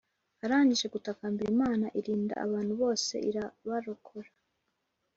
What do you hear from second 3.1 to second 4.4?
ikabarokora,